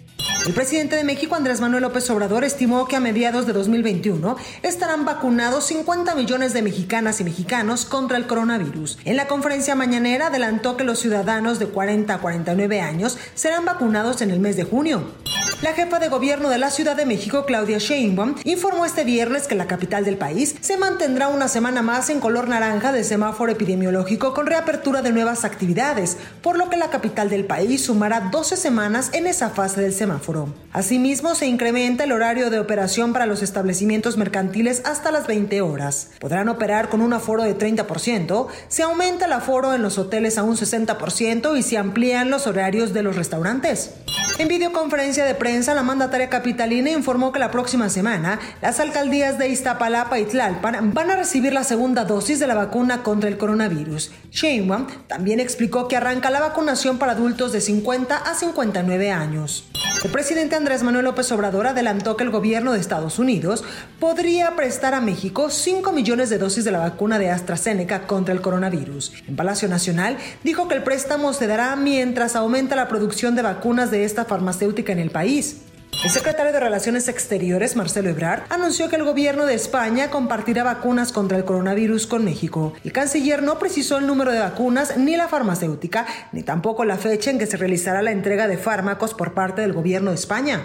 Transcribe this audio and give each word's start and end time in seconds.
El 0.45 0.53
presidente 0.53 0.95
de 0.95 1.03
México, 1.03 1.33
Andrés 1.33 1.59
Manuel 1.59 1.81
López 1.81 2.07
Obrador, 2.11 2.43
estimó 2.43 2.87
que 2.87 2.95
a 2.95 2.99
mediados 2.99 3.47
de 3.47 3.53
2021 3.53 4.37
estarán 4.61 5.03
vacunados 5.03 5.65
50 5.65 6.13
millones 6.13 6.53
de 6.53 6.61
mexicanas 6.61 7.19
y 7.19 7.23
mexicanos 7.23 7.85
contra 7.85 8.17
el 8.17 8.27
coronavirus. 8.27 8.99
En 9.05 9.17
la 9.17 9.27
conferencia 9.27 9.73
mañanera 9.73 10.27
adelantó 10.27 10.77
que 10.77 10.83
los 10.83 10.99
ciudadanos 10.99 11.57
de 11.57 11.65
40 11.65 12.13
a 12.13 12.19
49 12.19 12.79
años 12.79 13.17
serán 13.33 13.65
vacunados 13.65 14.21
en 14.21 14.29
el 14.29 14.39
mes 14.39 14.55
de 14.55 14.65
junio. 14.65 15.24
La 15.61 15.73
jefa 15.73 15.99
de 15.99 16.09
gobierno 16.09 16.49
de 16.49 16.57
la 16.57 16.69
Ciudad 16.69 16.97
de 16.97 17.05
México, 17.05 17.45
Claudia 17.45 17.77
Sheinbaum, 17.77 18.35
informó 18.43 18.85
este 18.85 19.05
viernes 19.05 19.47
que 19.47 19.55
la 19.55 19.67
capital 19.67 20.03
del 20.03 20.17
país 20.17 20.53
se 20.59 20.77
mantendrá 20.77 21.29
una 21.29 21.47
semana 21.47 21.81
más 21.81 22.09
en 22.09 22.19
color 22.19 22.49
naranja 22.49 22.91
de 22.91 23.05
semáforo 23.05 23.53
epidemiológico 23.53 24.33
con 24.33 24.47
reapertura 24.47 25.01
de 25.01 25.13
nuevas 25.13 25.45
actividades, 25.45 26.17
por 26.41 26.57
lo 26.57 26.69
que 26.69 26.75
la 26.75 26.89
capital 26.89 27.29
del 27.29 27.45
país 27.45 27.85
sumará 27.85 28.29
12 28.31 28.57
semanas 28.57 29.11
en 29.13 29.27
esa 29.27 29.49
fase 29.49 29.79
del 29.79 29.93
semáforo. 29.93 30.53
Asimismo, 30.73 31.35
se 31.35 31.47
incrementa 31.47 32.03
el 32.03 32.11
horario 32.11 32.49
de 32.49 32.59
operación 32.59 33.13
para 33.13 33.25
los 33.25 33.41
establecimientos 33.41 34.17
mercantiles 34.17 34.81
hasta 34.83 35.09
las 35.09 35.25
20 35.25 35.61
horas. 35.61 36.09
Podrán 36.19 36.49
operar 36.49 36.89
con 36.89 36.99
un 36.99 37.13
aforo 37.13 37.43
de 37.43 37.57
30%, 37.57 38.47
se 38.67 38.83
aumenta 38.83 39.25
el 39.25 39.31
aforo 39.31 39.73
en 39.73 39.81
los 39.81 39.97
hoteles 39.97 40.37
a 40.37 40.43
un 40.43 40.57
60% 40.57 41.57
y 41.57 41.63
se 41.63 41.77
amplían 41.77 42.29
los 42.29 42.45
horarios 42.45 42.93
de 42.93 43.03
los 43.03 43.15
restaurantes. 43.15 43.91
En 44.37 44.49
videoconferencia 44.49 45.23
de 45.23 45.33
prensa, 45.45 45.75
la 45.75 45.83
mandataria 45.83 46.27
capitalina 46.27 46.89
informó 46.89 47.31
que 47.31 47.37
la 47.37 47.51
próxima 47.51 47.87
semana 47.89 48.39
las 48.63 48.79
alcaldías 48.79 49.37
de 49.37 49.49
Iztapalapa 49.49 50.17
y 50.17 50.25
Tlalpan 50.25 50.91
van 50.91 51.11
a 51.11 51.15
recibir 51.15 51.53
la 51.53 51.63
segunda 51.63 52.03
dosis 52.03 52.39
de 52.39 52.47
la 52.47 52.55
vacuna 52.55 53.03
contra 53.03 53.29
el 53.29 53.37
coronavirus. 53.37 54.09
Sheinbaum 54.31 54.87
también 55.05 55.39
explicó 55.39 55.87
que 55.87 55.97
arranca 55.97 56.31
la 56.31 56.39
vacunación 56.39 56.97
para 56.97 57.11
adultos 57.11 57.51
de 57.51 57.61
50 57.61 58.17
a 58.17 58.33
59 58.33 59.11
años. 59.11 59.69
El 60.03 60.11
presidente 60.11 60.55
Andrés 60.55 60.83
Manuel 60.83 61.05
López 61.05 61.31
Obrador 61.31 61.67
adelantó 61.67 62.15
que 62.15 62.23
el 62.23 62.29
gobierno 62.29 62.73
de 62.73 62.79
Estados 62.79 63.17
Unidos 63.17 63.63
podría 63.99 64.55
prestar 64.55 64.93
a 64.93 65.01
México 65.01 65.49
5 65.49 65.91
millones 65.93 66.29
de 66.29 66.37
dosis 66.37 66.63
de 66.63 66.71
la 66.71 66.79
vacuna 66.79 67.17
de 67.17 67.31
AstraZeneca 67.31 68.05
contra 68.05 68.33
el 68.33 68.41
coronavirus. 68.41 69.13
En 69.27 69.35
Palacio 69.35 69.67
Nacional 69.67 70.17
dijo 70.43 70.67
que 70.67 70.75
el 70.75 70.83
préstamo 70.83 71.33
se 71.33 71.47
dará 71.47 71.75
mientras 71.75 72.35
aumenta 72.35 72.75
la 72.75 72.87
producción 72.87 73.35
de 73.35 73.41
vacunas 73.41 73.89
de 73.89 74.05
esta 74.05 74.25
farmacéutica 74.25 74.91
en 74.91 74.99
el 74.99 75.09
país. 75.09 75.34
El 75.35 76.11
secretario 76.11 76.53
de 76.53 76.61
Relaciones 76.61 77.09
Exteriores, 77.09 77.75
Marcelo 77.75 78.09
Ebrard, 78.09 78.43
anunció 78.49 78.87
que 78.87 78.95
el 78.95 79.03
gobierno 79.03 79.45
de 79.45 79.53
España 79.53 80.09
compartirá 80.09 80.63
vacunas 80.63 81.11
contra 81.11 81.37
el 81.37 81.43
coronavirus 81.43 82.07
con 82.07 82.23
México. 82.23 82.73
El 82.85 82.93
canciller 82.93 83.43
no 83.43 83.59
precisó 83.59 83.97
el 83.97 84.07
número 84.07 84.31
de 84.31 84.39
vacunas 84.39 84.95
ni 84.95 85.17
la 85.17 85.27
farmacéutica, 85.27 86.05
ni 86.31 86.43
tampoco 86.43 86.85
la 86.85 86.95
fecha 86.95 87.31
en 87.31 87.37
que 87.37 87.47
se 87.47 87.57
realizará 87.57 88.01
la 88.01 88.11
entrega 88.11 88.47
de 88.47 88.57
fármacos 88.57 89.13
por 89.13 89.33
parte 89.33 89.59
del 89.59 89.73
gobierno 89.73 90.11
de 90.11 90.15
España. 90.15 90.61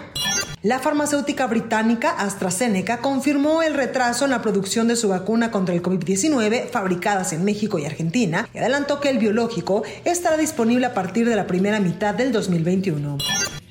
La 0.61 0.79
farmacéutica 0.79 1.47
británica 1.47 2.11
AstraZeneca 2.11 2.99
confirmó 2.99 3.63
el 3.63 3.73
retraso 3.73 4.23
en 4.23 4.31
la 4.31 4.41
producción 4.41 4.87
de 4.87 4.95
su 4.95 5.09
vacuna 5.09 5.51
contra 5.51 5.75
el 5.75 5.81
COVID-19 5.81 6.69
fabricadas 6.69 7.33
en 7.33 7.43
México 7.43 7.77
y 7.77 7.85
Argentina 7.85 8.47
y 8.53 8.59
adelantó 8.59 9.01
que 9.01 9.09
el 9.09 9.17
biológico 9.17 9.83
estará 10.05 10.37
disponible 10.37 10.85
a 10.85 10.93
partir 10.93 11.27
de 11.27 11.35
la 11.35 11.45
primera 11.45 11.81
mitad 11.81 12.13
del 12.13 12.31
2021. 12.31 13.17